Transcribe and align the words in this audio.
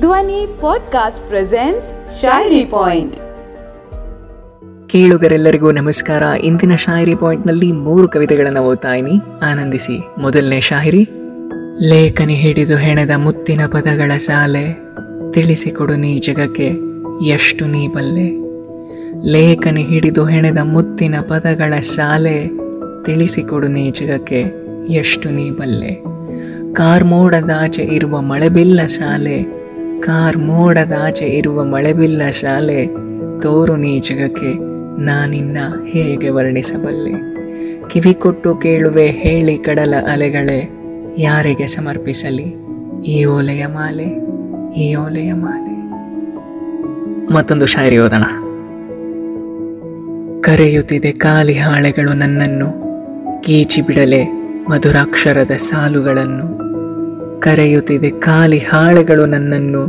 ಧ್ವನಿ 0.00 0.46
podcast 0.60 1.28
presence 1.28 2.20
shayari 2.20 2.64
point 2.64 3.16
ಕೇಳುಗರೆಲ್ಲರಿಗೂ 4.88 5.70
ನಮಸ್ಕಾರ. 5.70 6.22
ಇಂದಿನ 6.22 6.74
ಶಾಯರಿ 6.74 7.14
ಪಾಯಿಂಟ್ನಲ್ಲಿ 7.14 7.72
ಮೂರು 7.72 8.08
ಕವಿತೆಗಳನ್ನು 8.08 8.60
ಓದ್ತಾಯಿನಿ 8.60 9.20
ಆನಂದಿಸಿ. 9.42 10.20
ಮೊದಲನೇ 10.20 10.60
ಶಾಯರಿ 10.60 11.08
ಲೇಖನಿ 11.80 12.34
ಹಿಡಿದು 12.34 12.76
ಹೆಣೆದ 12.76 13.10
ಮುತ್ತಿನ 13.16 13.60
ಪದಗಳ 13.66 14.16
ಸಾಲೆ, 14.16 14.82
ತಿಳಿಸಿಕೊಡು 15.32 15.96
ನೀ 15.96 16.18
ಜಗಕ್ಕೆ 16.18 16.72
ಎಷ್ಟು 17.24 17.66
ನೀ 17.66 17.88
ಬಲ್ಲೆ. 17.88 18.28
ಲೇಖನಿ 19.30 19.82
ಹಿಡಿದು 19.82 20.24
ಹೆಣೆದ 20.24 20.58
ಮುತ್ತಿನ 20.62 21.14
ಪದಗಳ 21.20 21.80
ಸಾಲೆ, 21.80 22.50
ತಿಳಿಸಿಕೊಡು 23.04 23.68
ನೀ 23.68 23.90
ಜಗಕ್ಕೆ 23.90 24.44
ಎಷ್ಟು 24.92 25.30
ನೀ 25.30 25.50
ಬಲ್ಲೆ. 25.50 26.14
ಕಾರ್ಮೋಡದಾಚೆ 26.72 27.82
ಇರುವ 27.82 28.20
ಮಳೆಬಿಲ್ಲ 28.20 28.86
ಶಾಲೆ 28.86 29.63
ಕಾರ್ಮೋಡದಾಚೆ 30.04 31.24
ಇರುವ 31.24 31.64
ಮಳೆಬಿಲ್ಲ 31.64 32.30
ಶಾಲೆ 32.30 32.86
ತೋರು 33.42 33.76
ನೀ 33.76 34.00
ಜಗಕ್ಕೆ 34.00 34.52
ನಾನಿನ್ನ 35.02 35.58
ಹೇಗೆ 35.86 36.28
ವರ್ಣಿಸಬಲ್ಲೆ? 36.28 37.12
ಕಿವಿ 37.88 38.14
ಕೊಟ್ಟು 38.14 38.54
ಕೇಳುವೆ 38.54 39.06
ಹೇಳಿ 39.06 39.58
ಕಡಲ 39.58 39.94
ಅಲೆಗಳೇ, 40.12 40.70
ಯಾರಿಗೆ 41.18 41.66
ಸಮರ್ಪಿಸಲಿ 41.66 42.54
ಈ 43.06 43.24
ಓಲೆಯ 43.24 43.66
ಮಾಲೆ, 43.66 44.08
ಈ 44.80 44.94
ಓಲೆಯ 44.94 45.32
ಮಾಲೆ? 45.32 45.74
ಮತ್ತೊಂದು 47.32 47.66
ಶಾಯರಿ 47.66 47.98
ಓದೋಣ. 47.98 48.24
ಕರೆಯುತ್ತಿದೆ 50.40 51.12
ಖಾಲಿ 51.12 51.54
ಹಾಳೆಗಳು 51.54 52.12
ನನ್ನನ್ನು 52.12 52.68
ಕೀಚಿ 53.42 53.80
ಬಿಡಲೆ 53.80 54.24
ಮಧುರಾಕ್ಷರದ 54.70 55.50
ಸಾಲುಗಳನ್ನು. 55.50 56.73
ಕರೆಯುತ್ತಿದೆ. 57.44 58.10
ಖಾಲಿ 58.10 58.58
ಹಾಳೆಗಳು 58.58 59.26
ನನ್ನನ್ನು 59.26 59.88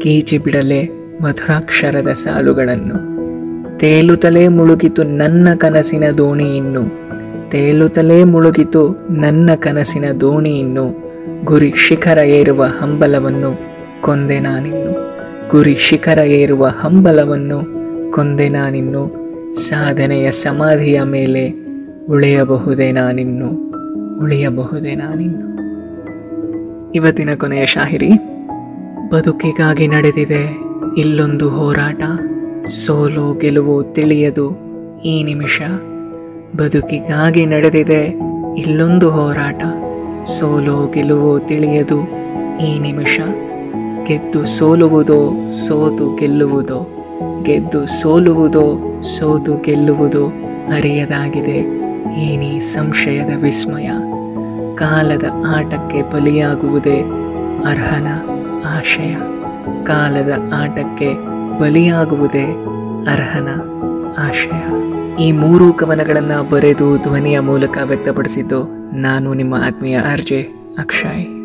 ಕೀಚಿ 0.00 0.38
ಬಿಡಲೆ 0.38 0.84
ಮಧುರಾಕ್ಷರದ 1.22 2.08
ಸಾಲುಗಳನ್ನು. 2.08 3.16
ತೇಲುತ್ತಲೇ 3.78 4.48
ಮುಳುಗಿತು 4.48 5.02
ನನ್ನ 5.02 5.48
ಕನಸಿನ 5.54 6.04
ದೋಣಿ 6.18 6.56
ಇನ್ನು. 6.56 6.82
ತೇಲುತ್ತಲೇ 7.50 8.24
ಮುಳುಗಿತು 8.24 9.08
ನನ್ನ 9.10 9.50
ಕನಸಿನ 9.54 10.04
ದೋಣಿ 10.20 10.58
ಇನ್ನು. 10.58 11.12
ಗುರಿ 11.44 11.72
ಶಿಖರ 11.76 12.18
ಏರುವ 12.18 12.64
ಹಂಬಲವನ್ನು 12.64 13.58
ಕೊಂದೆ 14.02 14.40
ನಾನಿನ್ನು. 14.40 15.16
ಗುರಿ 15.50 15.76
ಶಿಖರ 15.78 16.18
ಏರುವ 16.18 16.66
ಹಂಬಲವನ್ನು 16.66 17.62
ಕೊಂದೆ 18.12 18.48
ನಾನಿನ್ನು. 18.48 19.26
ಸಾಧನೆಯ 19.54 20.30
ಸಮಾಧಿಯ 20.30 21.02
ಮೇಲೆ 21.02 21.54
ಉಳಿಯಬಹುದೇ 22.08 22.92
ನಾನಿನ್ನು. 22.92 23.48
ಉಳಿಯಬಹುದೇ 24.24 24.94
ನಾನಿನ್ನು. 24.94 25.55
ಇವತ್ತಿನ 26.96 27.28
ಕೊನೆಯ 27.34 27.66
ಶಾಹಿರಿ. 27.66 28.10
ಬದುಕಿಗಾಗಿ 29.10 29.86
ನಡೆದಿದೆ 29.86 30.58
ಇಲ್ಲೊಂದು 30.98 31.48
ಹೋರಾಟ. 31.48 32.02
ಸೋಲು 32.68 33.38
ಗೆಲುವು 33.38 33.82
ತಿಳಿಯದು 33.82 34.58
ಈ 35.04 35.22
ನಿಮಿಷ. 35.22 35.62
ಬದುಕಿಗಾಗಿ 36.56 37.46
ನಡೆದಿದೆ 37.46 38.20
ಇಲ್ಲೊಂದು 38.58 39.10
ಹೋರಾಟ. 39.10 39.64
ಸೋಲು 40.26 40.90
ಗೆಲುವು 40.90 41.38
ತಿಳಿಯದು 41.38 42.00
ಈ 42.58 42.78
ನಿಮಿಷ. 42.78 43.20
ಗೆದ್ದು 44.06 44.46
ಸೋಲುವುದೋ 44.46 45.48
ಸೋತು 45.48 46.16
ಗೆಲ್ಲುವುದೋ. 46.16 46.92
ಗೆದ್ದು 47.42 47.86
ಸೋಲುವುದೋ 47.86 49.00
ಸೋತು 49.00 49.56
ಗೆಲ್ಲುವುದೋ 49.56 50.26
ಅರಿಯದಾಗಿದೆ. 50.76 51.58
ಏನೀ 52.20 52.58
ಸಂಶಯದ 52.58 53.42
ವಿಸ್ಮಯ. 53.42 53.90
ಕಾಲದ 54.76 55.24
ಆಟಕ್ಕೆ 55.46 56.02
ಬಲಿಯಾಗುವುದೇ 56.02 57.00
ಅರ್ಹನ 57.66 58.06
ಆಶಯ. 58.66 59.14
ಕಾಲದ 59.84 60.32
ಆಟಕ್ಕೆ 60.54 61.14
ಬಲಿಯಾಗುವುದೇ 61.60 62.44
ಅರ್ಹನ 63.10 63.48
ಆಶಯ. 64.18 64.62
ಈ 65.24 65.32
ಮೂರು 65.32 65.72
ಕವನಗಳನ್ನು 65.72 66.50
ಬರೆದು 66.50 66.98
ಧ್ವನಿಯ 66.98 67.40
ಮೂಲಕ 67.40 67.78
ವ್ಯಕ್ತಪಡಿಸಿದ್ದು 67.84 68.64
ನಾನು 68.96 69.34
ನಿಮ್ಮ 69.34 69.54
ಆತ್ಮೀಯ 69.54 69.98
ಆರ್ಜೆ 69.98 70.42
ಅಕ್ಷಯ್. 70.78 71.35